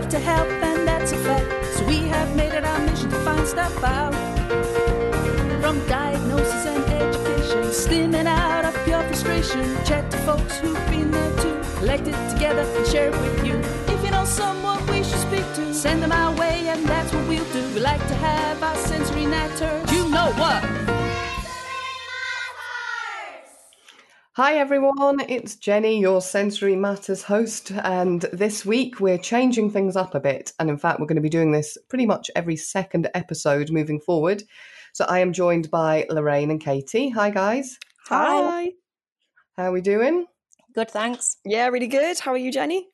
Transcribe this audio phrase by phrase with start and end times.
[0.00, 1.66] love to help, and that's a fact.
[1.74, 4.14] So we have made it our mission to find stuff out.
[5.60, 9.62] From diagnosis and education, slimming out of pure frustration.
[9.84, 11.60] Chat to folks who've been there too.
[11.78, 13.56] Collect it together and share it with you.
[13.94, 17.28] If you know someone we should speak to, send them our way, and that's what
[17.28, 17.62] we'll do.
[17.74, 19.92] We like to have our Sensory Matters.
[19.92, 20.99] You know what?
[24.34, 30.14] Hi everyone, it's Jenny, your Sensory Matters host, and this week we're changing things up
[30.14, 30.52] a bit.
[30.60, 33.98] And in fact, we're going to be doing this pretty much every second episode moving
[33.98, 34.44] forward.
[34.92, 37.08] So I am joined by Lorraine and Katie.
[37.10, 37.76] Hi guys.
[38.06, 38.70] Hi.
[39.56, 40.26] How are we doing?
[40.76, 41.38] Good, thanks.
[41.44, 42.20] Yeah, really good.
[42.20, 42.86] How are you, Jenny?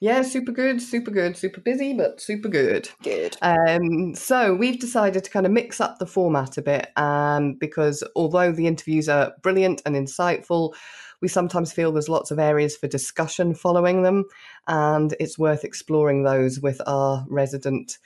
[0.00, 2.88] Yeah, super good, super good, super busy, but super good.
[3.02, 3.36] Good.
[3.42, 8.04] Um, so we've decided to kind of mix up the format a bit, um, because
[8.14, 10.74] although the interviews are brilliant and insightful,
[11.20, 14.24] we sometimes feel there's lots of areas for discussion following them,
[14.68, 17.98] and it's worth exploring those with our resident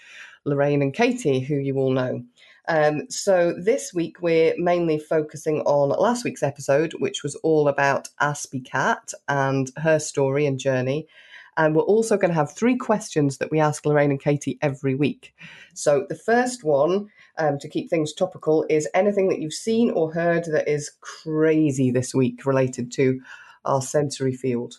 [0.47, 2.23] Lorraine and Katie, who you all know.
[2.69, 8.09] Um, so this week we're mainly focusing on last week's episode, which was all about
[8.21, 11.07] Aspie Cat and her story and journey.
[11.57, 14.95] And we're also going to have three questions that we ask Lorraine and Katie every
[14.95, 15.35] week.
[15.75, 17.09] So the first one,
[17.39, 21.91] um, to keep things topical, is anything that you've seen or heard that is crazy
[21.91, 23.21] this week related to
[23.65, 24.79] our sensory field.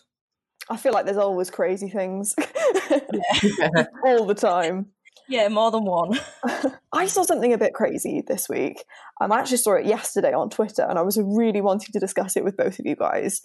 [0.68, 2.34] I feel like there's always crazy things
[4.04, 4.86] all the time.
[5.28, 6.18] Yeah, more than one.
[6.92, 8.84] I saw something a bit crazy this week.
[9.20, 12.36] Um, I actually saw it yesterday on Twitter, and I was really wanting to discuss
[12.36, 13.40] it with both of you guys.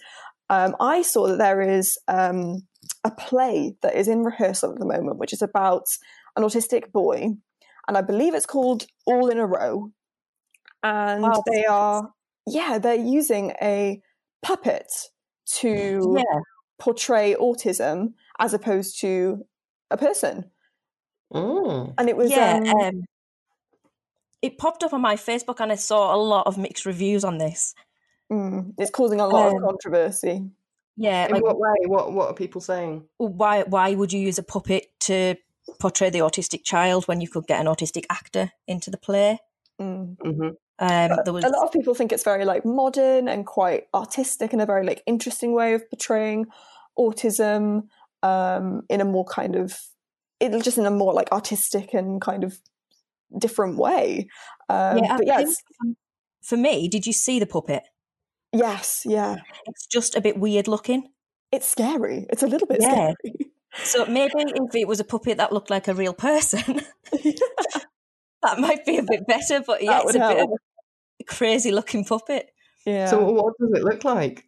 [0.50, 2.68] Um, I saw that there is um,
[3.04, 5.86] a play that is in rehearsal at the moment, which is about
[6.36, 7.30] an autistic boy,
[7.88, 9.92] and I believe it's called All in a Row.
[10.84, 11.44] And Wow.
[11.46, 12.14] they are,
[12.48, 14.02] yeah, they're using a
[14.42, 14.92] puppet
[15.60, 16.40] to Yeah.
[16.80, 19.46] portray autism as opposed to
[19.92, 20.50] a person.
[21.34, 21.94] Mm.
[21.98, 22.60] And it was, yeah.
[22.66, 23.04] um, Um,
[24.42, 27.38] it popped up on my Facebook and I saw a lot of mixed reviews on
[27.40, 27.76] this.
[28.32, 30.50] Mm, it's causing a lot um, of controversy.
[30.98, 31.86] Yeah, In like what way?
[31.86, 33.06] What What are people saying?
[33.18, 35.36] why why would you use a puppet to
[35.80, 39.40] portray the autistic child when you could get an autistic actor into the play?
[39.80, 40.18] Mm.
[40.22, 40.42] hmm
[40.80, 44.52] Um, there was a lot of people think it's very like modern and quite artistic
[44.54, 46.48] and a very like interesting way of portraying
[46.98, 47.88] autism
[48.22, 49.80] um, in a more kind of
[50.40, 52.60] it just in a more like artistic and kind of
[53.38, 54.28] different way.
[54.70, 55.44] Um, yeah, but yeah,
[56.42, 57.84] for me, did you see the puppet?
[58.54, 59.38] Yes, yeah,
[59.68, 61.10] It's just a bit weird looking.
[61.52, 62.26] it's scary.
[62.30, 63.14] It's a little bit Yeah.
[63.20, 63.52] scary.
[63.84, 66.82] So maybe if it was a puppet that looked like a real person,
[68.42, 69.62] that might be a bit better.
[69.66, 70.52] But yeah, That it's would a bit help.
[70.52, 70.58] of
[71.20, 72.50] a crazy looking puppet.
[72.86, 73.06] yeah.
[73.08, 74.46] So what does it look like?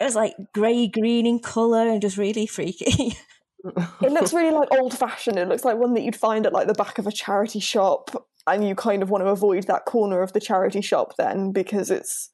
[0.00, 3.16] It was like grey green in colour and just really freaky.
[3.64, 5.38] it looks really like old fashioned.
[5.38, 8.26] It looks like one that you'd find at like the back of a charity shop,
[8.48, 11.88] and you kind of want to avoid that corner of the charity shop then because
[11.92, 12.30] it's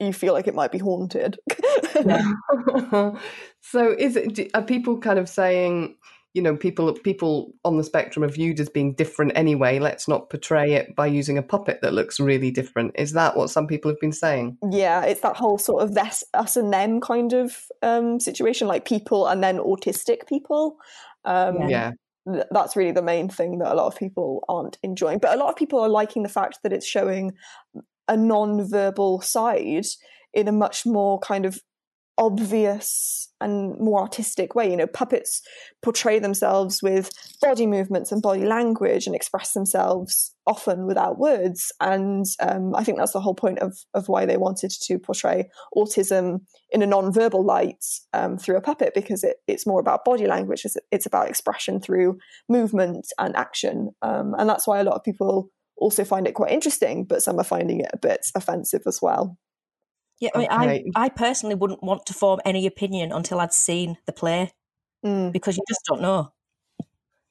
[0.00, 1.38] you feel like it might be haunted.
[3.60, 5.96] so is it are people kind of saying
[6.32, 10.30] you know people people on the spectrum are viewed as being different anyway let's not
[10.30, 13.90] portray it by using a puppet that looks really different is that what some people
[13.90, 17.56] have been saying yeah, it's that whole sort of this, us and them kind of
[17.82, 20.76] um, situation, like people and then autistic people.
[21.24, 21.92] Um, yeah
[22.30, 25.18] th- that's really the main thing that a lot of people aren't enjoying.
[25.18, 27.32] But a lot of people are liking the fact that it's showing
[28.10, 29.86] a non-verbal side
[30.34, 31.60] in a much more kind of
[32.18, 34.70] obvious and more artistic way.
[34.70, 35.40] You know, puppets
[35.80, 37.10] portray themselves with
[37.40, 41.72] body movements and body language and express themselves often without words.
[41.80, 45.48] And um, I think that's the whole point of of why they wanted to portray
[45.74, 46.40] autism
[46.70, 50.64] in a non-verbal light um, through a puppet because it, it's more about body language.
[50.64, 55.04] It's, it's about expression through movement and action, um, and that's why a lot of
[55.04, 59.00] people also find it quite interesting, but some are finding it a bit offensive as
[59.02, 59.38] well.
[60.20, 60.84] Yeah, I mean, Okay.
[60.94, 64.52] I, I personally wouldn't want to form any opinion until I'd seen the play
[65.04, 65.32] Mm.
[65.32, 66.32] because you just don't know.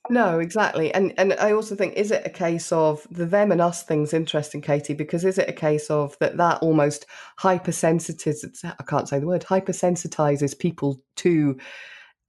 [0.10, 3.62] no exactly and and i also think is it a case of the them and
[3.62, 7.06] us thing's interesting katie because is it a case of that that almost
[7.40, 11.56] hypersensitizes i can't say the word hypersensitizes people to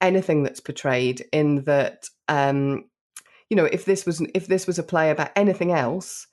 [0.03, 2.85] anything that's portrayed in that um
[3.51, 6.27] you know if this was if this was a play about anything else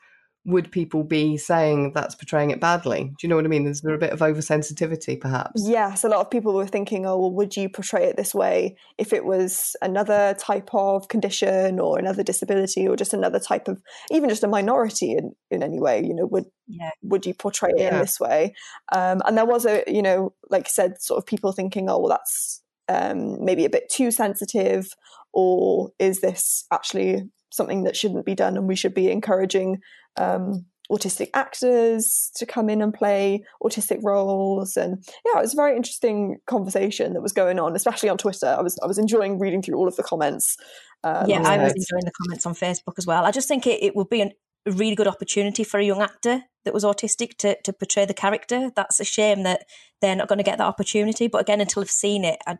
[0.46, 3.81] would people be saying that's portraying it badly do you know what i mean is
[3.81, 7.31] there a bit of oversensitivity perhaps Yes, a lot of people were thinking, oh, well,
[7.31, 12.24] would you portray it this way if it was another type of condition or another
[12.24, 13.81] disability or just another type of,
[14.12, 16.04] even just a minority in, in any way?
[16.04, 16.92] You know, would Yeah.
[17.04, 18.54] would you portray it in this way?
[18.92, 22.00] Um, and there was a, you know, like I said, sort of people thinking, oh,
[22.00, 24.94] well, that's um, maybe a bit too sensitive,
[25.38, 29.78] or is this actually something that shouldn't be done and we should be encouraging
[30.18, 34.75] um, autistic actors to come in and play autistic roles?
[34.75, 38.48] And yeah it was a very interesting conversation that was going on especially on twitter.
[38.48, 40.57] I was i was enjoying reading through all of the comments
[41.04, 43.24] um, yeah i was enjoying the comments on facebook as well.
[43.24, 44.31] I just think it, it would be an,
[44.66, 48.13] a really good opportunity for a young actor that was autistic to, to portray the
[48.13, 48.72] character.
[48.75, 49.66] That's a shame that
[50.01, 52.57] they're not going to get that opportunity but again until i've seen it i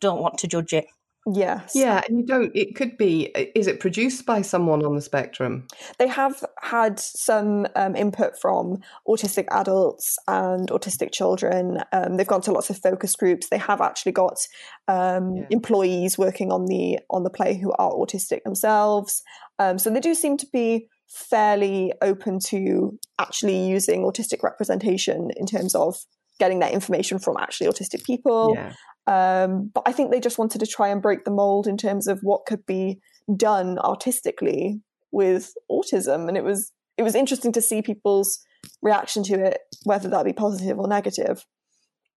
[0.00, 0.86] don't want to judge it
[1.28, 1.72] Yes.
[1.74, 2.54] Yeah, and you don't.
[2.54, 3.24] It could be.
[3.54, 5.66] Is it produced by someone on the spectrum?
[5.98, 8.78] They have had some um, input from
[9.08, 11.82] autistic adults and autistic children.
[11.92, 13.48] Um, they've gone to lots of focus groups.
[13.48, 14.38] They have actually got
[14.86, 15.46] um, yeah.
[15.50, 19.22] employees working on the on the play who are autistic themselves.
[19.58, 25.46] Um, so they do seem to be fairly open to actually using autistic representation in
[25.46, 25.96] terms of
[26.38, 28.52] getting that information from actually autistic people.
[28.54, 28.72] Yeah.
[29.06, 32.06] Um, but I think they just wanted to try and break the mold in terms
[32.08, 33.00] of what could be
[33.36, 34.80] done artistically
[35.12, 38.38] with autism, and it was it was interesting to see people's
[38.82, 41.44] reaction to it, whether that be positive or negative.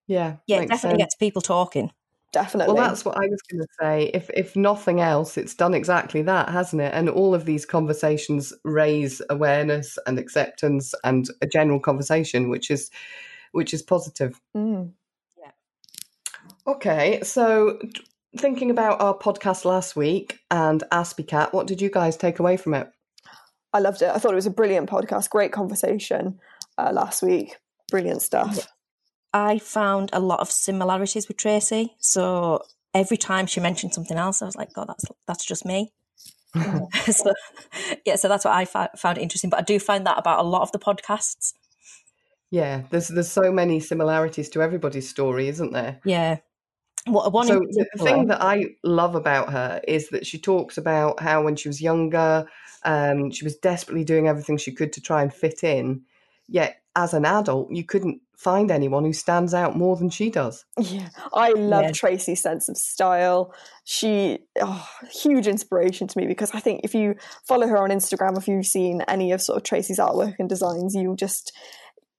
[0.07, 1.09] Yeah, yeah, it definitely sense.
[1.09, 1.91] gets people talking.
[2.31, 2.75] Definitely.
[2.75, 4.11] Well, that's what I was going to say.
[4.13, 6.93] If if nothing else, it's done exactly that, hasn't it?
[6.93, 12.91] And all of these conversations raise awareness and acceptance and a general conversation, which is
[13.51, 14.39] which is positive.
[14.55, 14.91] Mm.
[16.69, 17.79] Okay, so
[18.37, 22.57] thinking about our podcast last week and Aspie Cat, what did you guys take away
[22.57, 22.87] from it?
[23.73, 24.09] I loved it.
[24.09, 26.39] I thought it was a brilliant podcast, great conversation
[26.77, 27.57] uh, last week,
[27.89, 28.67] brilliant stuff.
[29.33, 31.95] I found a lot of similarities with Tracy.
[31.97, 32.61] So
[32.93, 35.91] every time she mentioned something else, I was like, God, that's that's just me.
[37.11, 37.33] so,
[38.05, 39.49] yeah, so that's what I found interesting.
[39.49, 41.53] But I do find that about a lot of the podcasts.
[42.51, 45.99] Yeah, there's there's so many similarities to everybody's story, isn't there?
[46.05, 46.37] Yeah.
[47.05, 51.19] What one so the thing that I love about her is that she talks about
[51.21, 52.47] how when she was younger,
[52.83, 56.01] um, she was desperately doing everything she could to try and fit in.
[56.47, 60.65] Yet as an adult, you couldn't find anyone who stands out more than she does.
[60.77, 61.91] Yeah, I love yeah.
[61.91, 63.53] Tracy's sense of style.
[63.83, 67.15] She, oh, huge inspiration to me because I think if you
[67.45, 70.95] follow her on Instagram, if you've seen any of sort of Tracy's artwork and designs,
[70.95, 71.51] you just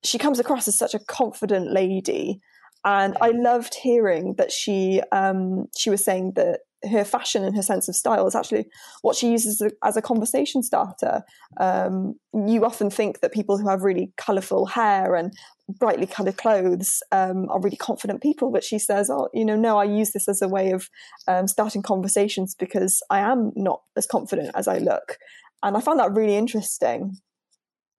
[0.03, 2.41] she comes across as such a confident lady
[2.85, 6.61] and I loved hearing that she um, she was saying that
[6.91, 8.67] her fashion and her sense of style is actually
[9.03, 11.23] what she uses as a, as a conversation starter.
[11.59, 15.33] Um, you often think that people who have really colourful hair and
[15.69, 19.79] brightly coloured clothes um, are really confident people, but she says, "Oh, you know, no,
[19.79, 20.89] I use this as a way of
[21.29, 25.19] um, starting conversations because I am not as confident as I look."
[25.63, 27.19] And I found that really interesting.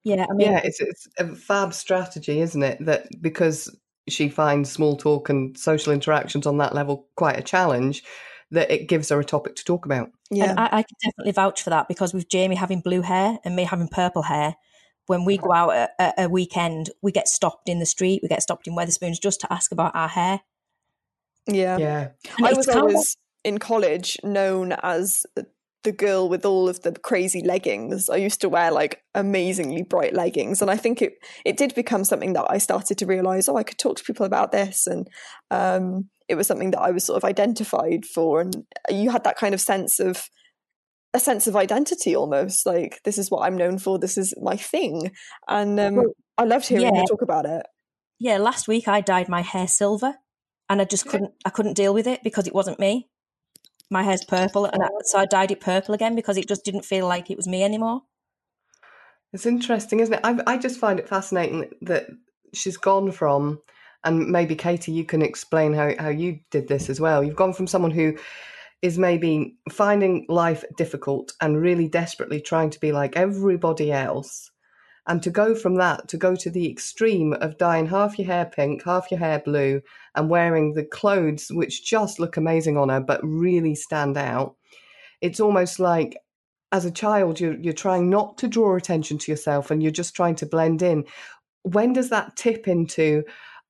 [0.03, 2.83] Yeah, I mean, yeah, it's it's a fab strategy, isn't it?
[2.83, 3.69] That because
[4.09, 8.03] she finds small talk and social interactions on that level quite a challenge,
[8.51, 10.11] that it gives her a topic to talk about.
[10.29, 13.55] Yeah, I, I can definitely vouch for that because with Jamie having blue hair and
[13.55, 14.55] me having purple hair,
[15.07, 18.41] when we go out at a weekend, we get stopped in the street, we get
[18.41, 20.41] stopped in Wetherspoons just to ask about our hair.
[21.47, 22.09] Yeah, yeah.
[22.41, 25.25] I was always in college known as
[25.83, 28.09] the girl with all of the crazy leggings.
[28.09, 31.13] I used to wear like amazingly bright leggings, and I think it
[31.45, 33.49] it did become something that I started to realize.
[33.49, 35.09] Oh, I could talk to people about this, and
[35.49, 38.41] um, it was something that I was sort of identified for.
[38.41, 40.29] And you had that kind of sense of
[41.13, 43.97] a sense of identity, almost like this is what I'm known for.
[43.97, 45.11] This is my thing,
[45.47, 46.01] and um,
[46.37, 47.01] I loved hearing yeah.
[47.01, 47.65] you talk about it.
[48.19, 50.15] Yeah, last week I dyed my hair silver,
[50.69, 53.09] and I just couldn't I couldn't deal with it because it wasn't me
[53.91, 56.85] my hair's purple, and I, so I dyed it purple again because it just didn't
[56.85, 58.03] feel like it was me anymore.
[59.33, 60.21] It's interesting, isn't it?
[60.23, 62.07] I, I just find it fascinating that
[62.53, 63.61] she's gone from,
[64.03, 67.23] and maybe Katie, you can explain how, how you did this as well.
[67.23, 68.17] You've gone from someone who
[68.81, 74.49] is maybe finding life difficult and really desperately trying to be like everybody else
[75.07, 78.45] and to go from that to go to the extreme of dyeing half your hair
[78.45, 79.81] pink, half your hair blue,
[80.15, 84.55] and wearing the clothes which just look amazing on her but really stand out.
[85.21, 86.17] It's almost like
[86.71, 90.15] as a child you're you're trying not to draw attention to yourself and you're just
[90.15, 91.05] trying to blend in.
[91.63, 93.23] When does that tip into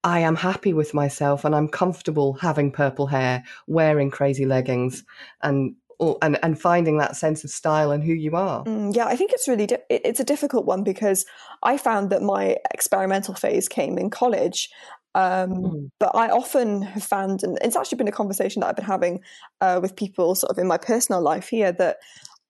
[0.03, 5.03] I am happy with myself and I'm comfortable having purple hair, wearing crazy leggings,
[5.43, 8.65] and or, and and finding that sense of style and who you are.
[8.65, 11.25] Mm, yeah, I think it's really di- it's a difficult one because
[11.63, 14.69] I found that my experimental phase came in college.
[15.13, 15.91] Um, mm.
[15.99, 19.19] But I often have found, and it's actually been a conversation that I've been having
[19.61, 21.97] uh, with people sort of in my personal life here, that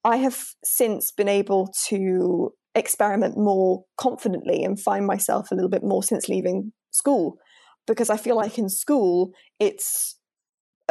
[0.04, 5.84] I have since been able to experiment more confidently and find myself a little bit
[5.84, 7.38] more since leaving school
[7.86, 10.16] because I feel like in school it's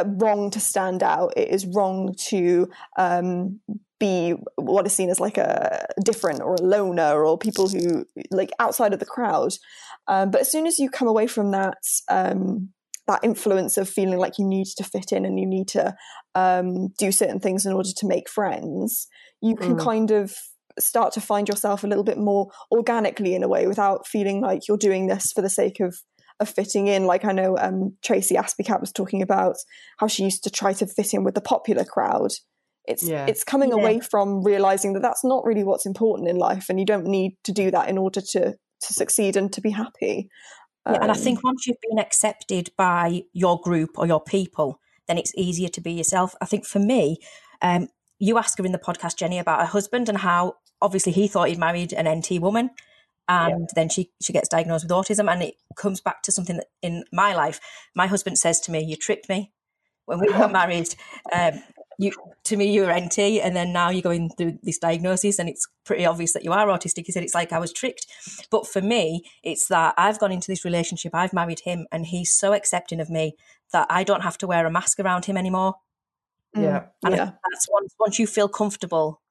[0.05, 1.33] wrong to stand out.
[1.37, 3.59] It is wrong to um,
[3.99, 8.51] be what is seen as like a different or a loner or people who like
[8.59, 9.53] outside of the crowd.
[10.07, 11.77] Um, but as soon as you come away from that
[12.09, 12.69] um,
[13.07, 15.95] that influence of feeling like you need to fit in and you need to
[16.35, 19.07] um, do certain things in order to make friends,
[19.41, 19.83] you can mm.
[19.83, 20.35] kind of
[20.79, 24.67] start to find yourself a little bit more organically in a way without feeling like
[24.67, 25.97] you're doing this for the sake of
[26.41, 27.05] of fitting in.
[27.05, 29.55] Like I know um, Tracy Aspicat was talking about
[29.97, 32.31] how she used to try to fit in with the popular crowd.
[32.85, 33.25] It's yeah.
[33.27, 33.75] it's coming yeah.
[33.75, 37.37] away from realizing that that's not really what's important in life, and you don't need
[37.43, 40.29] to do that in order to to succeed and to be happy.
[40.85, 44.21] Um, yeah, and I think um, once you've been accepted by your group or your
[44.21, 46.33] people, then it's easier to be yourself.
[46.41, 47.17] I think for me,
[47.61, 51.27] um, you asked her in the podcast, Jenny, about her husband and how obviously he
[51.27, 52.71] thought he'd married an NT woman.
[53.31, 53.73] And yeah.
[53.75, 55.31] then she, she gets diagnosed with autism.
[55.31, 57.59] And it comes back to something that in my life,
[57.95, 59.51] my husband says to me, You tricked me.
[60.05, 60.93] When we got married,
[61.31, 61.61] um,
[61.97, 62.11] you
[62.45, 65.67] to me you were NT, and then now you're going through this diagnosis, and it's
[65.85, 67.05] pretty obvious that you are autistic.
[67.05, 68.07] He said it's like I was tricked,
[68.49, 72.33] but for me, it's that I've gone into this relationship, I've married him, and he's
[72.33, 73.35] so accepting of me
[73.71, 75.75] that I don't have to wear a mask around him anymore.
[76.55, 76.85] Yeah.
[77.05, 77.31] And yeah.
[77.51, 79.21] that's once once you feel comfortable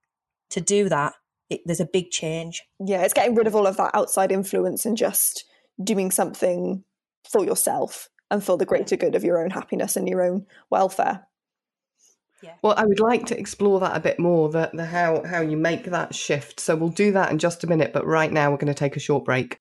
[0.50, 1.14] to do that,
[1.50, 2.62] it, there's a big change.
[2.78, 5.44] Yeah, it's getting rid of all of that outside influence and just
[5.82, 6.84] doing something
[7.28, 11.26] for yourself and for the greater good of your own happiness and your own welfare.
[12.42, 12.54] Yeah.
[12.62, 15.58] Well, I would like to explore that a bit more, the, the how how you
[15.58, 16.58] make that shift.
[16.58, 18.96] So we'll do that in just a minute, but right now we're going to take
[18.96, 19.58] a short break.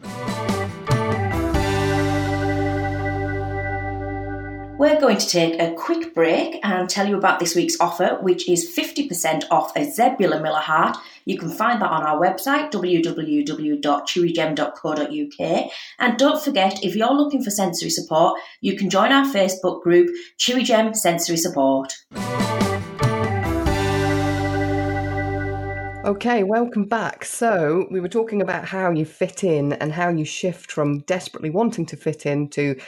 [4.79, 8.47] We're going to take a quick break and tell you about this week's offer, which
[8.47, 10.95] is 50% off a Zebula Miller Heart.
[11.25, 15.71] You can find that on our website, www.chewigem.co.uk.
[15.99, 20.15] And don't forget, if you're looking for sensory support, you can join our Facebook group,
[20.37, 21.97] Chewigem Sensory Support.
[26.05, 27.25] Okay, welcome back.
[27.25, 31.49] So, we were talking about how you fit in and how you shift from desperately
[31.49, 32.79] wanting to fit in to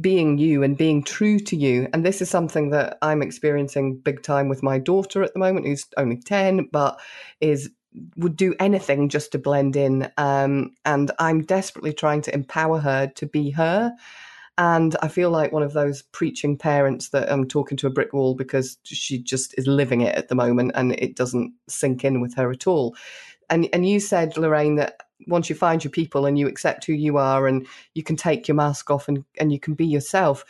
[0.00, 1.88] being you and being true to you.
[1.92, 5.66] And this is something that I'm experiencing big time with my daughter at the moment,
[5.66, 7.00] who's only 10, but
[7.40, 7.70] is
[8.16, 10.10] would do anything just to blend in.
[10.18, 13.94] Um, and I'm desperately trying to empower her to be her.
[14.58, 18.12] And I feel like one of those preaching parents that I'm talking to a brick
[18.12, 22.20] wall because she just is living it at the moment and it doesn't sink in
[22.20, 22.96] with her at all.
[23.48, 26.92] And and you said, Lorraine, that once you find your people and you accept who
[26.92, 30.44] you are and you can take your mask off and, and you can be yourself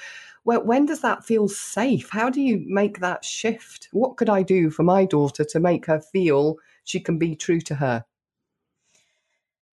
[0.47, 2.09] well, when does that feel safe?
[2.09, 3.89] How do you make that shift?
[3.91, 7.61] What could i do for my daughter to make her feel she can be true
[7.63, 8.05] to her?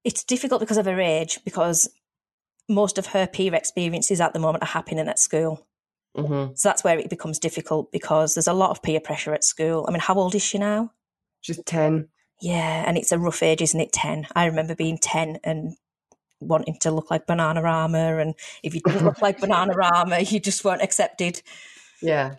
[0.02, 1.90] It's difficult because of her age because
[2.70, 5.66] most of her peer experiences at the moment are happening at school.
[6.16, 6.52] Mm-hmm.
[6.56, 9.86] so that's where it becomes difficult because there's a lot of peer pressure at school.
[9.88, 10.92] I mean how old is she now?
[11.40, 12.08] She's 10
[12.42, 13.92] yeah, and it's a rough age, isn't it?
[13.92, 14.26] 10.
[14.34, 15.76] I remember being 10 and
[16.40, 18.20] wanting to look like Bananarama.
[18.20, 18.34] And
[18.64, 21.40] if you didn't look like Bananarama, you just weren't accepted.
[22.02, 22.34] Yeah.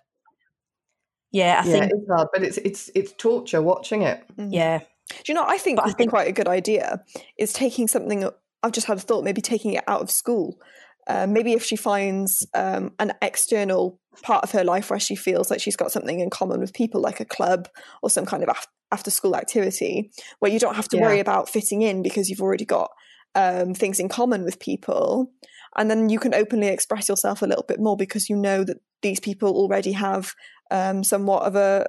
[1.31, 4.23] Yeah, I yeah, think it's hard, but it's it's it's torture watching it.
[4.37, 4.49] Mm.
[4.51, 4.79] Yeah.
[5.09, 5.45] Do you know?
[5.47, 7.03] I think would I think quite a good idea
[7.39, 8.29] is taking something.
[8.61, 10.59] I've just had a thought, maybe taking it out of school.
[11.07, 15.49] Uh, maybe if she finds um, an external part of her life where she feels
[15.49, 17.67] like she's got something in common with people, like a club
[18.03, 18.49] or some kind of
[18.93, 21.03] after school activity where you don't have to yeah.
[21.03, 22.91] worry about fitting in because you've already got
[23.35, 25.31] um, things in common with people.
[25.75, 28.77] And then you can openly express yourself a little bit more because you know that
[29.01, 30.33] these people already have
[30.69, 31.87] um, somewhat of a,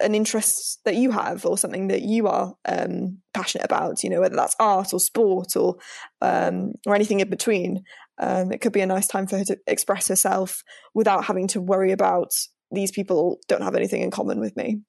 [0.00, 4.20] an interest that you have or something that you are um, passionate about, you know,
[4.20, 5.76] whether that's art or sport or
[6.20, 7.82] um, or anything in between.
[8.18, 10.62] Um, it could be a nice time for her to express herself
[10.94, 12.32] without having to worry about
[12.70, 14.80] these people don't have anything in common with me.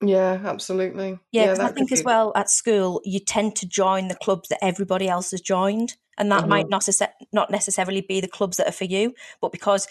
[0.00, 1.18] Yeah, absolutely.
[1.32, 4.48] Yeah, because yeah, I think as well at school you tend to join the clubs
[4.48, 6.50] that everybody else has joined, and that mm-hmm.
[6.50, 6.86] might not
[7.32, 9.88] not necessarily be the clubs that are for you, but because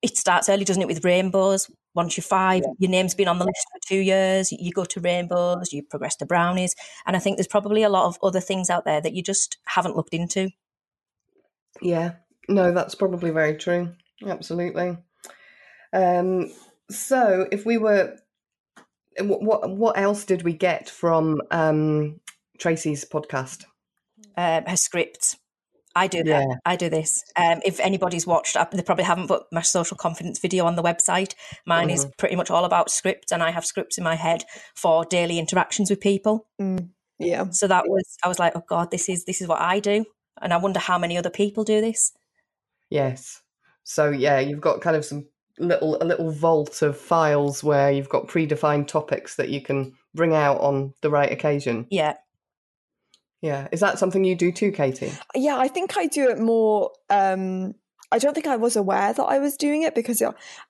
[0.00, 1.70] it starts early, doesn't it, with rainbows?
[1.94, 2.72] Once you're five, yeah.
[2.78, 4.50] your name's been on the list for two years.
[4.50, 6.74] You go to rainbows, you progress to brownies,
[7.06, 9.58] and I think there's probably a lot of other things out there that you just
[9.66, 10.50] haven't looked into.
[11.82, 12.12] Yeah,
[12.48, 13.92] no, that's probably very true.
[14.26, 14.96] Absolutely.
[15.92, 16.50] Um,
[16.90, 18.16] so, if we were
[19.20, 22.20] what what else did we get from um,
[22.58, 23.64] Tracy's podcast?
[24.36, 25.36] Um, her script.
[25.94, 26.46] I do that.
[26.48, 26.56] Yeah.
[26.64, 27.22] I do this.
[27.36, 31.34] Um, if anybody's watched, they probably haven't put my social confidence video on the website.
[31.66, 31.94] Mine mm-hmm.
[31.94, 35.38] is pretty much all about scripts, and I have scripts in my head for daily
[35.38, 36.48] interactions with people.
[36.60, 37.50] Mm, yeah.
[37.50, 40.06] So that was I was like, oh god, this is this is what I do,
[40.40, 42.12] and I wonder how many other people do this.
[42.88, 43.42] Yes.
[43.84, 45.26] So yeah, you've got kind of some
[45.58, 50.34] little a little vault of files where you've got predefined topics that you can bring
[50.34, 51.86] out on the right occasion.
[51.90, 52.14] Yeah.
[53.40, 53.68] Yeah.
[53.72, 55.12] Is that something you do too, Katie?
[55.34, 56.92] Yeah, I think I do it more.
[57.10, 57.74] Um,
[58.12, 60.22] I don't think I was aware that I was doing it because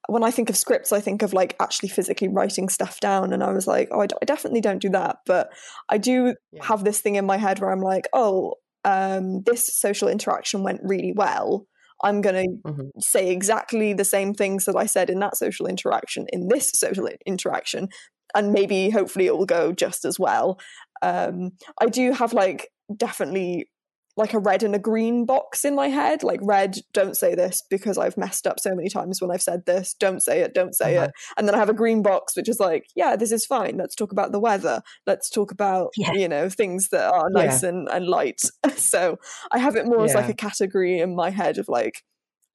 [0.08, 3.32] when I think of scripts, I think of like actually physically writing stuff down.
[3.32, 5.18] And I was like, oh, I, d- I definitely don't do that.
[5.26, 5.52] But
[5.88, 6.64] I do Yeah.
[6.64, 10.80] have this thing in my head where I'm like, oh, um, this social interaction went
[10.84, 11.66] really well.
[12.02, 12.90] I'm going to Mhm.
[13.00, 17.08] say exactly the same things that I said in that social interaction in this social
[17.26, 17.88] interaction.
[18.34, 20.58] And maybe hopefully it will go just as well.
[21.02, 23.68] Um, I do have like definitely
[24.16, 26.22] like a red and a green box in my head.
[26.22, 29.64] Like red, don't say this because I've messed up so many times when I've said
[29.64, 29.94] this.
[29.94, 31.06] Don't say it, don't say Uh-huh.
[31.06, 31.12] it.
[31.36, 33.76] And then I have a green box which is like, yeah, this is fine.
[33.78, 34.82] Let's talk about the weather.
[35.06, 36.12] Let's talk about, Yeah.
[36.12, 37.42] you know, things that are Yeah.
[37.46, 38.42] nice and, and light.
[38.76, 39.16] so
[39.50, 42.02] I have it more as like a category in my head of like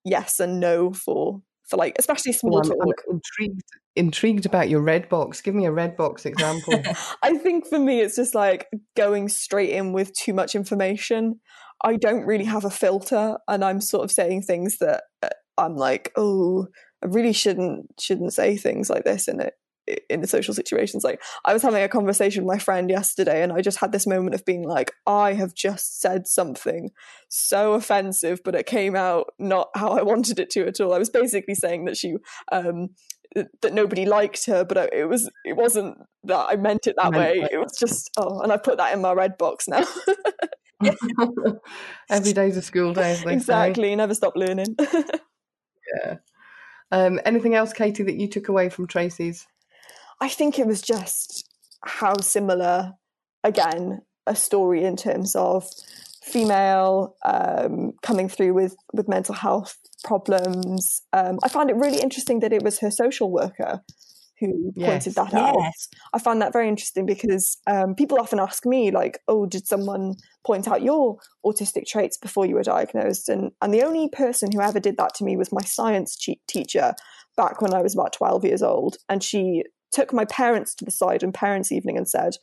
[0.05, 3.03] yes and no for for like especially small Oh, I'm, talk.
[3.07, 3.61] I'm intrigued
[3.95, 5.41] intrigued about your red box.
[5.41, 6.81] Give me a red box example.
[7.23, 11.39] I think for me, it's just like going straight in with too much information.
[11.83, 15.75] I don't really have a filter, and I'm sort of saying things that uh, I'm
[15.75, 16.67] like, oh,
[17.03, 19.53] I really shouldn't shouldn't say things like this in it
[20.09, 21.03] in the social situations.
[21.03, 24.07] Like I was having a conversation with my friend yesterday, and I just had this
[24.07, 26.91] moment of being like, I have just said something
[27.29, 30.93] so offensive, but it came out not how I wanted it to at all.
[30.93, 32.15] I was basically saying that she
[32.51, 32.89] um
[33.61, 37.15] that nobody liked her, but it was it wasn't that I meant it that Meant
[37.15, 37.41] way.
[37.41, 39.85] like It was just oh, and I put that in my red box now.
[42.09, 43.33] Every day's a school day, they say.
[43.33, 44.75] exactly, never stop learning.
[46.03, 46.15] Yeah.
[46.91, 49.47] Um, anything else, Katie, that you took away from Tracy's?
[50.21, 51.47] I think it was just
[51.83, 52.93] how similar,
[53.43, 55.65] again, a story in terms of
[56.23, 61.01] female um, coming through with with mental health problems.
[61.13, 63.81] Um, I found it really interesting that it was her social worker
[64.39, 65.15] who pointed Yes.
[65.15, 65.55] that out.
[65.59, 65.87] Yes.
[66.13, 70.15] I found that very interesting because um, people often ask me, like, "Oh, did someone
[70.45, 74.61] point out your autistic traits before you were diagnosed?" And and the only person who
[74.61, 76.93] ever did that to me was my science che- teacher
[77.35, 80.91] back when I was about twelve years old, and she took my parents to the
[80.91, 82.37] side in parents' evening and said,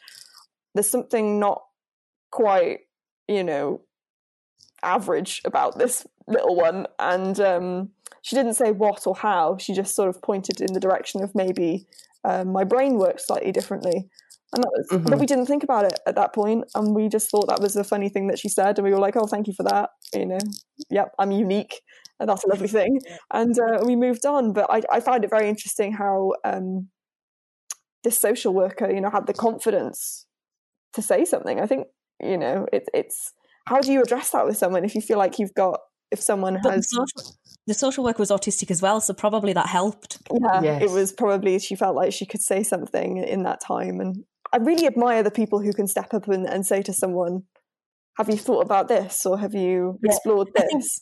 [0.75, 1.63] "There's something not
[2.31, 2.81] quite,
[3.29, 3.83] you know,
[4.83, 7.91] average about this little one," and um,
[8.23, 9.57] she didn't say what or how.
[9.59, 11.87] She just sort of pointed in the direction of maybe
[12.25, 14.09] um, my brain works slightly differently.
[14.53, 15.21] And that was, but Mhm.
[15.21, 17.83] we didn't think about it at that point, and we just thought that was a
[17.85, 20.27] funny thing that she said, and we were like, "Oh, thank you for that." You
[20.27, 20.39] know,
[20.91, 21.83] yep, I'm unique,
[22.21, 23.01] and that's a lovely thing.
[23.33, 24.53] And uh, we moved on.
[24.53, 26.89] But I, I found it very interesting how um,
[28.05, 30.27] this social worker, you know, had the confidence
[30.93, 31.59] to say something.
[31.61, 31.89] I think,
[32.23, 33.33] you know, it, it's
[33.67, 36.55] how do you address that with someone if you feel like you've got if someone
[36.63, 37.35] But the has social,
[37.67, 40.19] the social worker was autistic as well, so probably that helped.
[40.63, 43.99] yeah, it was probably she felt like she could say something in that time.
[44.01, 47.45] And I really admire the people who can step up and, and say to someone,
[48.19, 49.27] Have you thought about this?
[49.27, 51.01] Or have you Yeah, explored I think- this?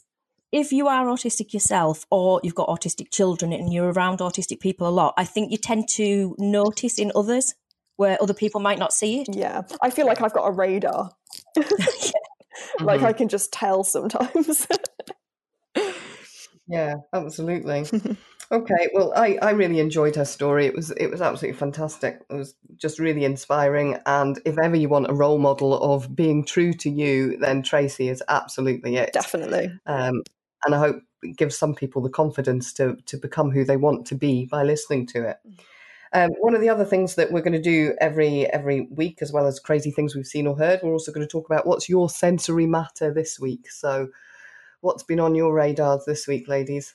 [0.52, 4.86] If you are autistic yourself, or you've got autistic children and you're around autistic people
[4.86, 7.54] a lot, I think you tend to notice in others
[7.96, 9.34] where other people might not see it.
[9.34, 9.62] Yeah.
[9.82, 11.10] I feel like I've got a radar.
[12.80, 13.04] like Mhm.
[13.04, 14.66] I can just tell sometimes.
[16.68, 17.84] Yeah, absolutely.
[18.52, 20.66] okay, well, I, I really enjoyed her story.
[20.66, 22.20] It was it was absolutely fantastic.
[22.30, 23.98] It was just really inspiring.
[24.06, 28.08] And if ever you want a role model of being true to you, then Tracy
[28.08, 29.12] is absolutely it.
[29.12, 29.72] Definitely.
[29.86, 30.22] Um,
[30.64, 34.06] and I hope it gives some people the confidence to to become who they want
[34.08, 35.38] to be by listening to it.
[36.14, 39.32] Um, one of the other things that we're going to do every every week, as
[39.32, 41.88] well as crazy things we've seen or heard, we're also going to talk about what's
[41.88, 43.70] your sensory matter this week.
[43.70, 44.08] So,
[44.82, 46.94] what's been on your radars this week, ladies?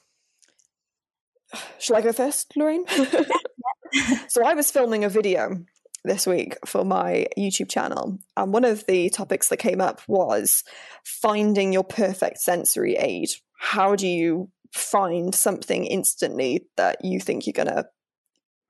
[1.79, 2.85] Shall I go first, Lorraine?
[4.27, 5.63] so I was filming a video
[6.03, 10.63] this week for my YouTube channel, and one of the topics that came up was
[11.03, 13.29] finding your perfect sensory aid.
[13.57, 17.85] How do you find something instantly that you think you're gonna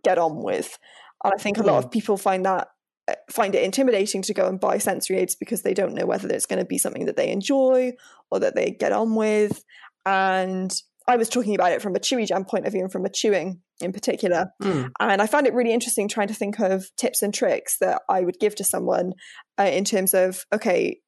[0.04, 0.78] get on with?
[1.24, 2.70] And I think a lot of people find that
[3.08, 6.28] uh, find it intimidating to go and buy sensory aids because they don't know whether
[6.28, 7.94] it's going to be something that they enjoy
[8.30, 9.64] or that they get on with.
[10.06, 10.74] And
[11.08, 13.62] I was talking about it from a Chewigem point of view and from a chewing
[13.80, 14.48] in particular.
[14.62, 14.92] Mm.
[15.00, 18.22] And I found it really interesting trying to think of tips and tricks that I
[18.22, 19.14] would give to someone
[19.58, 21.00] uh, in terms of, okay,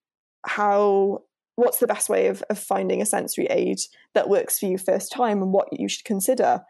[0.46, 1.24] how,
[1.60, 3.80] what's the best way of, of finding a sensory aid
[4.14, 6.62] that works for you first time and what you should consider.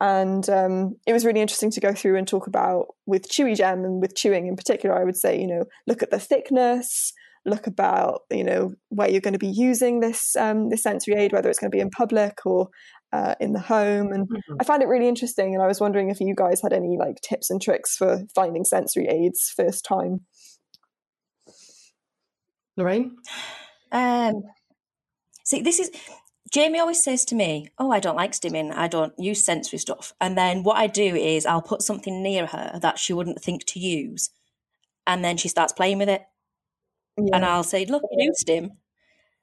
[0.00, 4.00] And um, it was really interesting to go through and talk about with Chewigem and
[4.02, 4.98] with chewing in particular.
[4.98, 7.12] I would say, you know, look at the thickness,
[7.46, 11.32] look about, you know, where you're going to be using this um, this sensory aid,
[11.32, 12.68] whether it's going to be in public or
[13.12, 14.12] uh, in the home.
[14.12, 14.56] And Mhm.
[14.60, 15.54] I found it really interesting.
[15.54, 18.64] And I was wondering if you guys had any like tips and tricks for finding
[18.64, 20.26] sensory aids first time.
[22.76, 23.16] Lorraine?
[23.94, 24.42] Um,
[25.44, 25.90] see, this is
[26.52, 28.72] Jamie always says to me, "Oh, I don't like stimming.
[28.74, 32.46] I don't use sensory stuff." And then what I do is I'll put something near
[32.46, 34.30] her that she wouldn't think to use,
[35.06, 36.22] and then she starts playing with it,
[37.16, 38.72] and I'll say, "Look, you do stim."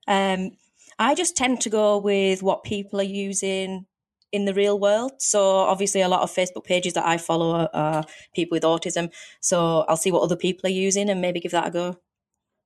[0.08, 0.52] Um,
[1.00, 3.88] I just tend to go with what people are using
[4.32, 5.14] in the real world.
[5.20, 9.12] So obviously, a lot of Facebook pages that I follow are people with autism.
[9.42, 11.98] So I'll see what other people are using and maybe give that a go.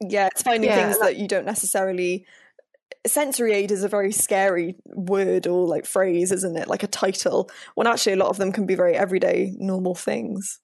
[0.01, 2.25] Yeah, it's finding Yeah, things and that you don't necessarily.
[3.07, 6.67] Sensory aid is a very scary word or like phrase, isn't it?
[6.67, 7.49] Like a title.
[7.75, 10.59] When actually, a lot of them can be very everyday, normal things.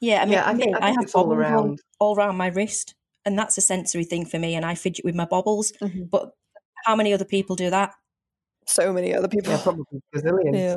[0.00, 1.78] Yeah, I mean, Yeah, I think- I I, have all bobbles all, around.
[2.00, 4.54] all around my wrist, and that's a sensory thing for me.
[4.54, 5.72] And I fidget with my bobbles.
[5.82, 6.08] Mhm.
[6.10, 6.30] But
[6.84, 7.92] how many other people do that?
[8.66, 9.52] So many other people.
[9.52, 10.54] Yeah, probably gazillions.
[10.54, 10.76] Yeah.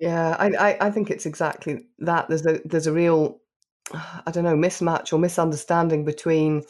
[0.00, 2.28] Yeah, I, I, I think it's exactly that.
[2.28, 3.40] There's a there's a real,
[3.92, 6.64] I don't know, mismatch or misunderstanding between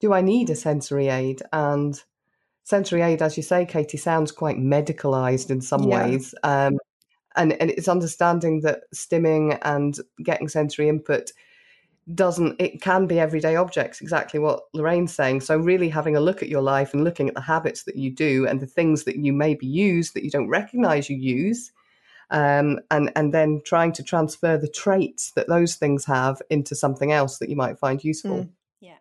[0.00, 2.00] do I need a sensory aid and
[2.64, 6.06] sensory aid, as you say, Katie, sounds quite medicalized in some Yeah.
[6.06, 6.34] ways.
[6.42, 6.78] Um,
[7.36, 11.32] and and it's understanding that stimming and getting sensory input
[12.14, 16.42] doesn't it can be everyday objects exactly what lorraine's saying so really having a look
[16.42, 19.16] at your life and looking at the habits that you do and the things that
[19.16, 21.70] you maybe use that you don't recognize you use
[22.30, 27.12] um, and and then trying to transfer the traits that those things have into something
[27.12, 28.48] else that you might find useful Mm.
[28.80, 28.98] Yeah.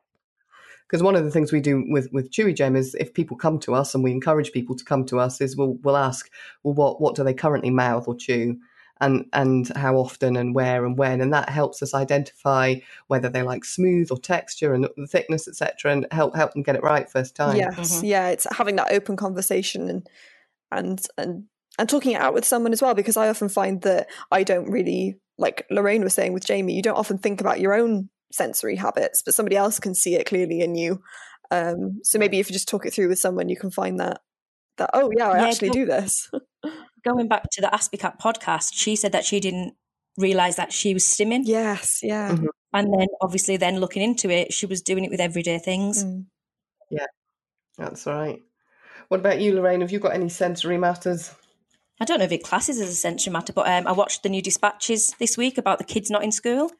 [0.87, 3.73] because one of the things we do with with Chewigem is if people come to
[3.75, 6.29] us and we encourage people to come to us is we'll we'll ask
[6.63, 8.57] well what what do they currently mouth or chew
[8.99, 12.73] and and how often and where and when and that helps us identify
[13.07, 16.75] whether they like smooth or texture and the thickness etc and help help them get
[16.75, 18.07] it right first time Yes, Mhm.
[18.07, 20.09] yeah, it's having that open conversation and
[20.71, 21.43] and and
[21.77, 24.69] and talking it out with someone as well because I often find that I don't
[24.69, 28.75] really like Lorraine was saying with Jamie, you don't often think about your own sensory
[28.75, 31.01] habits, but somebody else can see it clearly in you.
[31.51, 34.21] Um, so maybe if you just talk it through with someone, you can find that
[34.77, 36.29] that oh yeah, I Yeah, actually go- do this.
[37.05, 39.75] Going back to the Aspicat podcast, she said that she didn't
[40.17, 42.31] realize that she was stimming, yes, yeah.
[42.31, 42.47] Mhm.
[42.73, 46.03] and then obviously then looking into it, she was doing it with everyday things.
[46.03, 46.25] Mm.
[47.77, 48.41] that's right
[49.09, 51.33] what about you lorraine have you got any sensory matters
[51.99, 54.29] I don't know if it classes as a sensory matter, but um, I watched the
[54.29, 56.71] new dispatches this week about the kids not in school.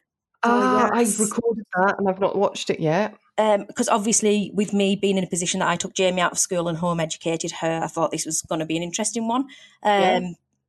[0.44, 1.18] Oh, ah, yes.
[1.18, 5.24] i've recorded that and i've not watched it yet because obviously with me being in
[5.24, 8.10] a position that I took Jamie out of school and home educated her, I thought
[8.12, 9.42] this was going to be an interesting one.
[9.42, 9.48] Um,
[9.82, 10.20] Yeah.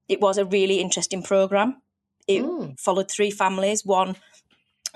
[0.07, 1.81] It was a really interesting program.
[2.27, 2.79] It Mm.
[2.79, 3.85] followed three families.
[3.85, 4.15] One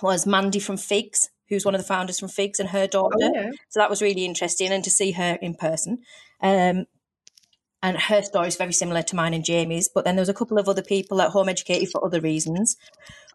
[0.01, 3.15] was Mandy from Figs, who's one of the founders from Figs, and her daughter.
[3.21, 5.99] oh yeah So that was really interesting, and to see her in person.
[6.41, 6.85] Um,
[7.83, 9.89] and her story is very similar to mine and Jamie's.
[9.93, 12.77] But then there was a couple of other people at home educated for other reasons.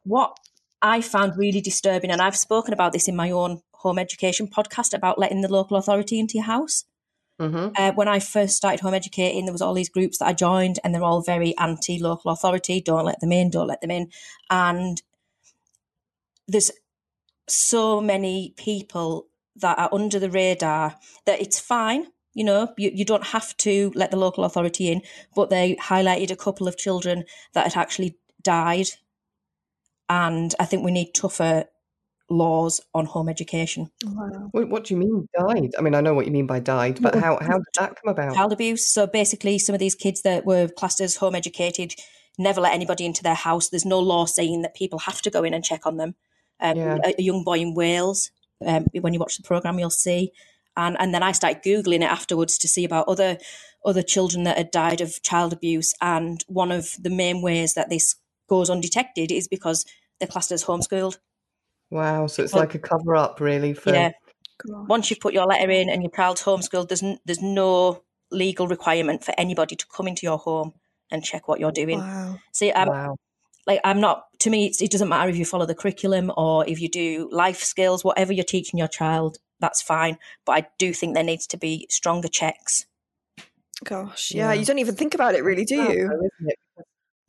[0.04, 0.36] What
[0.80, 4.94] I found really disturbing, and I've spoken about this in my own home education podcast
[4.94, 6.84] about letting the local authority into your house.
[7.38, 10.32] hmm Uh, when I first started home educating, there was all these groups that I
[10.32, 12.80] joined, and they're all very anti local authority.
[12.80, 13.50] Don't let them in.
[13.50, 14.10] Don't let them in.
[14.48, 15.02] And
[16.46, 16.70] there's
[17.46, 22.06] so many people that are under the radar that it's fine.
[22.34, 25.02] You know, you, you don't have to let the local authority in,
[25.34, 28.88] but they highlighted a couple of children that had actually died.
[30.08, 31.64] And I think we need tougher
[32.30, 33.90] laws on home education.
[34.04, 34.48] Wow.
[34.52, 37.00] what, what do you mean died i mean i know what you mean by died
[37.00, 38.86] but how how did that come about child abuse.
[38.86, 41.94] So basically, some of these kids that were classed as home educated
[42.38, 43.68] never let anybody into their house.
[43.68, 46.14] There's no law saying that people have to go in and check on them.
[46.60, 46.98] Um, Yeah.
[47.04, 48.30] a, a young boy in Wales,
[48.64, 50.32] um, when you watch the program, you'll see.
[50.78, 53.36] And and then I started googling it afterwards to see about other
[53.84, 55.92] other children that had died of child abuse.
[56.00, 58.14] And one of the main ways that this
[58.48, 59.84] goes undetected is because
[60.18, 61.18] they're classed as homeschooled.
[61.90, 64.12] wow so it's Well- like a cover up really for Yeah.
[64.66, 64.88] Gosh.
[64.88, 68.66] once you've put your letter in and your child's homeschooled, there's n- there's no legal
[68.68, 70.72] requirement for anybody to come into your home
[71.10, 71.98] and check what you're doing.
[72.00, 72.38] Wow.
[72.52, 73.16] See, I'm wow
[73.68, 74.24] like I'm not.
[74.40, 77.28] To me, it's, it doesn't matter if you follow the curriculum or if you do
[77.30, 79.38] life skills, whatever you're teaching your child.
[79.60, 82.86] That's fine, but I do think there needs to be stronger checks.
[83.84, 84.32] Gosh.
[84.32, 84.52] Yeah.
[84.52, 84.60] Yeah.
[84.60, 86.08] You don't even think about it, really, do Sad you?
[86.08, 86.58] though, isn't it?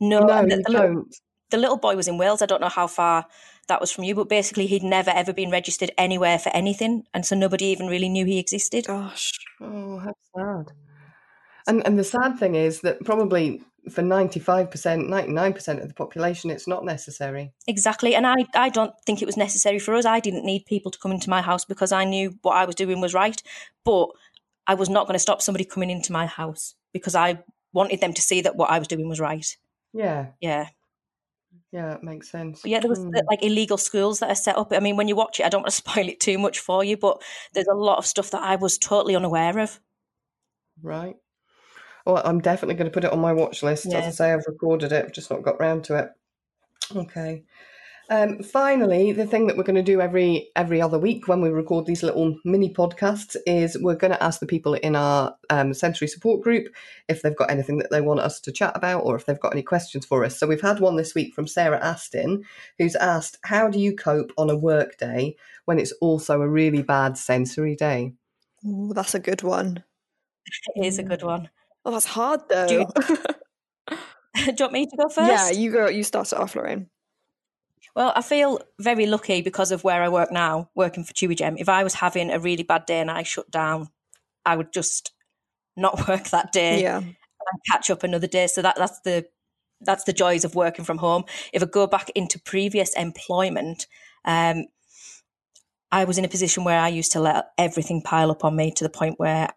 [0.00, 1.14] No, no the, you the, little, don't
[1.50, 2.40] the little boy was in Wales.
[2.40, 3.26] I don't know how far
[3.68, 7.26] that was from you, but basically he'd never ever been registered anywhere for anything, and
[7.26, 8.86] so nobody even really knew he existed.
[8.86, 9.32] Gosh.
[9.60, 10.72] Oh, how sad.
[11.66, 15.80] And and the sad thing is that probably for ninety five percent, ninety nine percent
[15.80, 17.52] of the population, it's not necessary.
[17.66, 18.14] Exactly.
[18.14, 20.04] And I, I don't think it was necessary for us.
[20.04, 22.74] I didn't need people to come into my house because I knew what I was
[22.74, 23.40] doing was right.
[23.84, 24.08] But
[24.66, 28.12] I was not going to stop somebody coming into my house because I wanted them
[28.12, 29.56] to see that what I was doing was right.
[29.92, 30.26] Yeah.
[30.40, 30.68] Yeah.
[31.72, 32.62] Yeah, it makes sense.
[32.62, 33.12] But yeah, there was Mm.
[33.30, 34.72] like illegal schools that are set up.
[34.72, 36.82] I mean, when you watch it, I don't want to spoil it too much for
[36.84, 37.22] you, but
[37.54, 39.80] there's a lot of stuff that I was totally unaware of.
[40.82, 41.16] Right.
[42.10, 43.86] Well, I'm definitely going to put it on my watch list.
[43.86, 46.10] As I say, I've recorded it, I've just not got round to it.
[46.96, 47.44] Okay.
[48.10, 51.48] Um, finally, the thing that we're going to do every every other week when we
[51.50, 55.72] record these little mini podcasts is we're going to ask the people in our um,
[55.72, 56.74] sensory support group
[57.08, 59.52] if they've got anything that they want us to chat about or if they've got
[59.52, 60.36] any questions for us.
[60.36, 62.42] So we've had one this week from Sarah Astin,
[62.78, 66.82] who's asked, "How do you cope on a work day when it's also a really
[66.82, 68.14] bad sensory day?"
[68.66, 69.84] Ooh, that's a good one.
[70.74, 71.48] It is a good one.
[71.84, 72.66] Oh, that's hard though.
[72.66, 73.16] Do you-
[74.36, 75.16] Do you want me to go first?
[75.28, 75.88] yeah, you go.
[75.88, 76.88] You start it off, Lorraine.
[77.96, 81.56] Well, I feel very lucky because of where I work now, working for Chewigem.
[81.58, 83.88] If I was having a really bad day and I shut down,
[84.46, 85.12] I would just
[85.76, 88.46] not work that day Yeah, and catch up another day.
[88.46, 89.26] So that that's the
[89.80, 91.24] that's the joys of working from home.
[91.52, 93.86] If I go back into previous employment,
[94.24, 94.66] um,
[95.90, 98.70] I was in a position where I used to let everything pile up on me
[98.72, 99.48] to the point where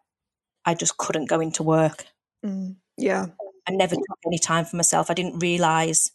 [0.65, 2.05] I just couldn't go into work.
[2.43, 3.27] Mm, yeah,
[3.67, 5.09] I never took any time for myself.
[5.09, 6.11] I didn't realize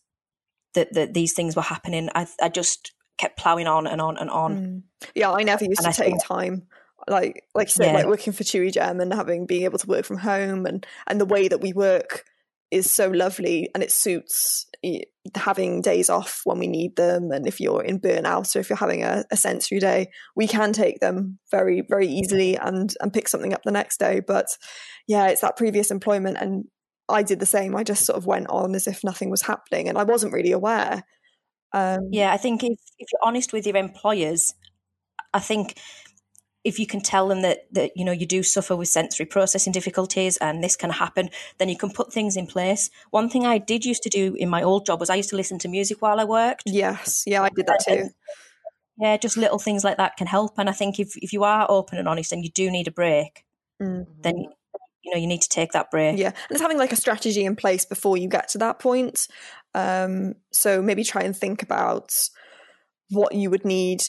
[0.74, 2.08] that, that these things were happening.
[2.14, 4.56] I, I just kept plowing on and on and on.
[4.56, 4.82] Mm.
[5.14, 5.32] yeah.
[5.32, 6.68] I never used And to I take time.
[7.08, 7.92] Like, like you said, Yeah.
[7.94, 11.24] like working for Chewigem and having being able to work from home and and the
[11.24, 12.24] way that we work
[12.70, 14.66] is so lovely and it suits
[15.34, 18.76] having days off when we need them and if you're in burnout or if you're
[18.76, 23.28] having a, a sensory day we can take them very very easily and and pick
[23.28, 24.20] something up the next day.
[24.26, 24.46] But
[25.06, 26.64] yeah it's that previous employment and
[27.08, 27.74] i did the same.
[27.76, 30.52] I just sort of went on as if nothing was happening and i wasn't really
[30.52, 31.04] aware.
[31.72, 34.54] Um Yeah, I think if, if you're honest with your employers,
[35.32, 35.78] I think
[36.64, 39.72] if you can tell them that that you know you do suffer with sensory processing
[39.72, 42.90] difficulties and this can happen, then you can put things in place.
[43.10, 45.36] One thing I did used to do in my old job was I used to
[45.36, 46.64] listen to music while I worked.
[46.66, 48.10] yes yeah i did that too
[49.00, 50.58] Yeah, just little things like that can help.
[50.58, 52.92] And I think if if you are open and honest and you do need a
[52.92, 53.44] break,
[53.80, 54.06] Mm.
[54.22, 54.36] then
[55.04, 56.18] you know you need to take that break.
[56.18, 59.28] Yeah, and it's having like a strategy in place before you get to that point.
[59.74, 62.10] Um, so maybe try and think about
[63.10, 64.02] what you would need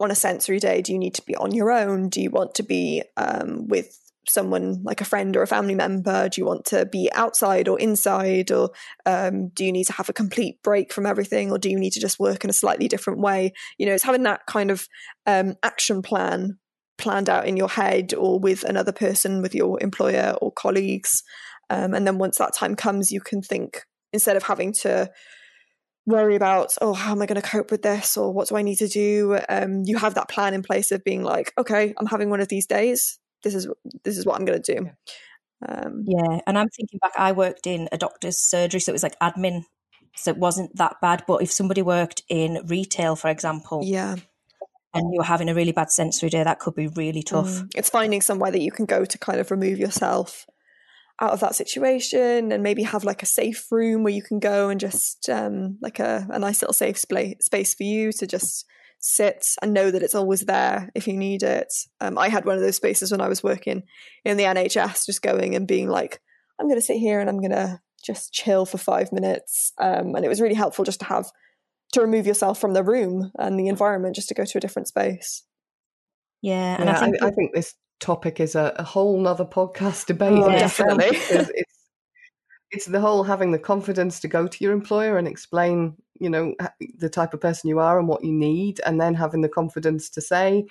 [0.00, 0.82] on a sensory day.
[0.82, 2.08] Do you need to be on your own?
[2.08, 6.28] Do you want to be um, with someone like a friend or a family member?
[6.28, 8.50] Do you want to be outside or inside?
[8.50, 8.70] Or
[9.06, 11.50] um, do you need to have a complete break from everything?
[11.50, 13.52] Or do you need to just work in a slightly different way?
[13.78, 14.88] You know, it's having that kind of
[15.26, 16.58] um, action plan
[16.98, 21.22] planned out in your head or with another person, with your employer or colleagues.
[21.70, 25.10] Um, and then once that time comes, you can think instead of having to
[26.10, 28.62] worry about, oh, how am I going to cope with this or what do I
[28.62, 29.38] need to do?
[29.48, 32.48] Um, you have that plan in place of being like, okay, I'm having one of
[32.48, 33.18] these days.
[33.42, 33.68] This is
[34.04, 34.90] this is what I'm going to do.
[35.66, 39.02] Um, Yeah, and I'm thinking back, I worked in a doctor's surgery, so it was
[39.02, 39.64] like admin,
[40.16, 41.24] so it wasn't that bad.
[41.26, 44.16] But if somebody worked in retail, for example, yeah,
[44.92, 47.48] and you're having a really bad sensory day, that could be really tough.
[47.48, 47.70] Mm.
[47.74, 50.46] It's finding somewhere that you can go to kind of remove yourself
[51.20, 54.70] out of that situation and maybe have like a safe room where you can go
[54.70, 58.66] and just um, like a, a nice little safe spa- space for you to just
[59.00, 61.72] sit and know that it's always there if you need it.
[62.00, 63.82] Um, I had one of those spaces when I was working
[64.24, 66.20] in the NHS, just going and being like,
[66.58, 69.72] I'm going to sit here and I'm going to just chill for five minutes.
[69.78, 71.30] Um, and it was really helpful just to have
[71.92, 74.88] to remove yourself from the room and the environment just to go to a different
[74.88, 75.44] space.
[76.42, 79.44] Yeah, and Yeah, I think I, I think this topic is a, a whole nother
[79.44, 80.32] podcast debate.
[80.32, 81.16] Oh, definitely.
[81.30, 81.70] it's
[82.70, 86.54] it's the whole having the confidence to go to your employer and explain, you know,
[86.98, 90.08] the type of person you are and what you need, and then having the confidence
[90.10, 90.66] to say,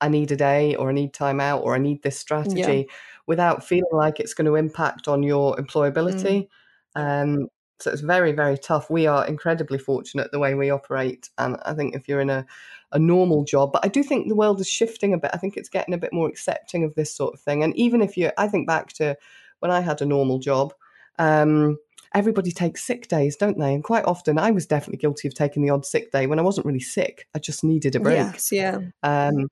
[0.00, 2.88] "I need a day," or "I need time out," or "I need this strategy,"
[3.26, 6.48] without feeling like it's going to impact on your employability.
[6.94, 7.48] Um,
[7.80, 8.90] so it's very, very tough.
[8.90, 12.46] We are incredibly fortunate the way we operate, and I think if you're in a
[12.92, 13.72] a normal job.
[13.72, 15.30] But I do think the world is shifting a bit.
[15.34, 17.62] I think it's getting a bit more accepting of this sort of thing.
[17.62, 19.16] And even if you, I think back to
[19.60, 20.72] when I had a normal job,
[21.18, 21.78] um,
[22.14, 23.74] everybody takes sick days, don't they?
[23.74, 26.42] And quite often I was definitely guilty of taking the odd sick day when I
[26.42, 27.26] wasn't really sick.
[27.34, 28.16] I just needed a break.
[28.16, 28.78] Yes, yeah.
[29.02, 29.48] Um,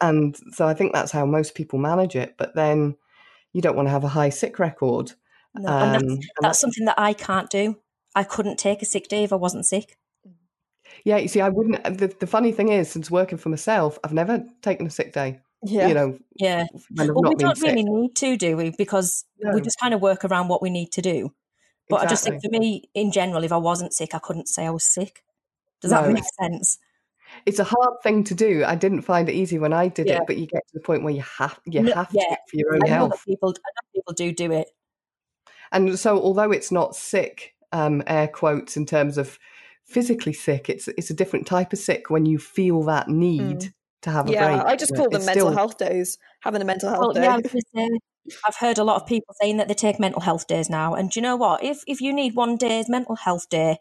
[0.00, 2.34] and so I think that's how most people manage it.
[2.36, 2.96] But then
[3.52, 5.12] you don't want to have a high sick record.
[5.54, 7.78] No, and that's, Um, and that's something that I can't do.
[8.14, 9.96] I couldn't take a sick day if I wasn't sick.
[11.04, 11.82] yeah, you see, I wouldn't.
[11.84, 15.40] The, the funny thing is, since working for myself, I've never taken a sick day.
[15.62, 15.88] Yeah.
[15.88, 16.64] You know, Yeah.
[16.96, 17.68] Well, we don't sick.
[17.68, 18.70] really need to, do we?
[18.76, 19.52] Because No.
[19.54, 21.32] we just kind of work around what we need to do.
[21.88, 24.64] But I just think for me, in general, if I wasn't sick, I couldn't say
[24.66, 25.22] I was sick.
[25.82, 26.78] Does that make sense?
[27.46, 28.64] it's a hard thing to do.
[28.64, 30.18] I didn't find it easy when I did Yeah.
[30.18, 32.22] it, but you get to the point where you have you No, have yeah.
[32.24, 33.24] to for your own I health.
[33.24, 34.68] people, I know people do do it.
[35.72, 39.38] And so, although it's not sick, um, air quotes, in terms of
[39.86, 43.72] physically sick, it's it's a different type of sick when you feel that need Mm.
[44.02, 44.34] to have a break.
[44.40, 44.62] yeah.
[44.64, 46.18] I just call them It's mental still- health days.
[46.42, 47.22] Having a mental health Well, day.
[47.24, 47.88] yeah, I was gonna say,
[48.46, 50.94] I've heard a lot of people saying that they take mental health days now.
[50.94, 51.62] And do you know what?
[51.64, 53.78] If if you need one day's mental health day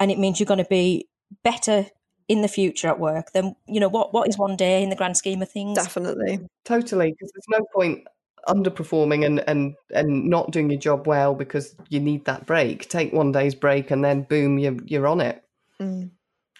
[0.00, 1.08] and it means you're going to be
[1.42, 1.86] better
[2.28, 4.96] in the future at work, then you know what what is one day in the
[4.96, 5.76] grand scheme of things?
[5.76, 6.40] Definitely.
[6.64, 8.06] Totally, because there's no point
[8.48, 12.88] underperforming and, and and not doing your job well because you need that break.
[12.88, 15.44] Take one day's break and then boom, you're you're on it.
[15.80, 16.10] Mm.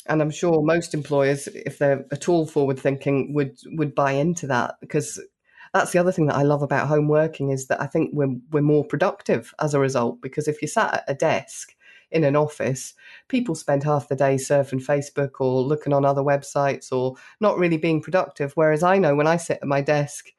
[0.06, 4.46] And I'm sure most employers, if they're at all forward thinking, would would buy into
[4.46, 5.20] that because
[5.74, 8.36] that's the other thing that I love about home working is that I think we're
[8.50, 10.20] we're more productive as a result.
[10.22, 11.74] Because if you're sat at a desk
[12.10, 12.94] in an office,
[13.28, 17.76] people spend half the day surfing Facebook or looking on other websites or not really
[17.76, 18.52] being productive.
[18.54, 20.32] Whereas I know when I sit at my desk,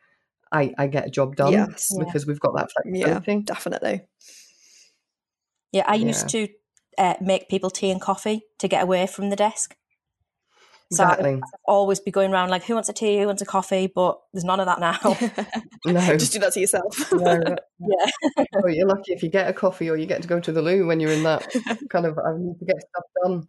[0.52, 1.90] I, I get a job done Yes.
[1.96, 2.06] Yeah.
[2.06, 3.44] because we've got that Yeah, flexibility.
[3.44, 4.02] definitely.
[5.72, 6.48] Yeah, I used to
[6.98, 9.76] uh, make people tea and coffee to get away from the desk.
[10.92, 11.42] So I'd Exactly.
[11.66, 13.92] always be going around like, who wants a tea, who wants a coffee?
[13.94, 14.98] But there's none of that now.
[15.86, 16.18] No.
[16.18, 17.12] Just do that to yourself.
[17.14, 18.46] no, yeah.
[18.56, 20.62] Oh, you're lucky if you get a coffee or you get to go to the
[20.62, 21.56] loo when you're in that
[21.90, 23.48] kind of I need to get stuff done.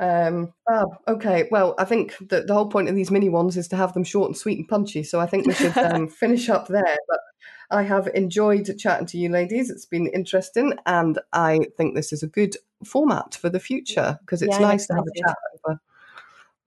[0.00, 0.88] Um, fab.
[1.06, 3.92] Okay, well, I think that the whole point of these mini ones is to have
[3.92, 5.02] them short and sweet and punchy.
[5.02, 6.96] So I think we should um, finish up there.
[7.08, 7.20] But
[7.70, 9.70] I have enjoyed chatting to you, ladies.
[9.70, 14.42] It's been interesting, and I think this is a good format for the future because
[14.42, 15.80] it's Yeah, nice to have a chat over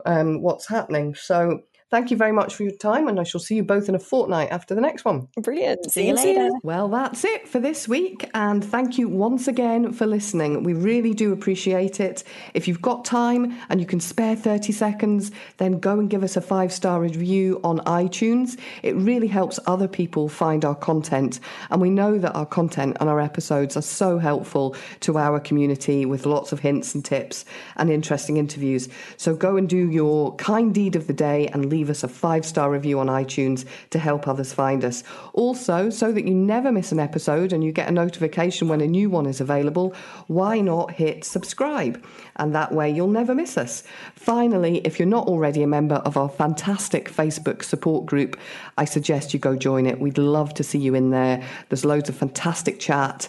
[0.06, 1.16] um, what's happening.
[1.16, 1.64] So.
[1.90, 4.00] Thank you very much for your time, and I shall see you both in a
[4.00, 5.30] fortnight after the next one.
[5.38, 5.90] Brilliant.
[5.90, 6.50] See you later.
[6.62, 10.64] Well, that's it for this week, and thank you once again for listening.
[10.64, 12.26] We really do appreciate it.
[12.54, 16.36] If you've got time and you can spare 30 seconds, then go and give us
[16.36, 18.60] a five star review on iTunes.
[18.84, 23.08] It really helps other people find our content, and we know that our content and
[23.08, 27.46] our episodes are so helpful to our community with lots of hints and tips
[27.78, 28.90] and interesting interviews.
[29.16, 32.44] So go and do your kind deed of the day and leave us a five
[32.44, 35.04] star review on iTunes to help others find us.
[35.34, 38.88] Also, so that you never miss an episode and you get a notification when a
[38.88, 39.94] new one is available,
[40.26, 42.04] why not hit subscribe?
[42.38, 43.84] And that way you'll never miss us.
[44.16, 48.40] Finally, if you're not already a member of our fantastic Facebook support group,
[48.76, 50.00] I suggest you go join it.
[50.00, 51.44] We'd love to see you in there.
[51.70, 53.28] There's loads of fantastic chat,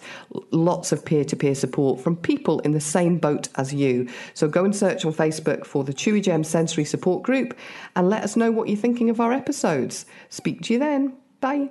[0.52, 4.08] lots of peer to peer support from people in the same boat as you.
[4.32, 7.54] So go and search on Facebook for the Chewigem Sensory Support Group
[7.94, 10.06] and let us know what you're thinking of our episodes.
[10.28, 11.16] Speak to you then.
[11.40, 11.70] Bye.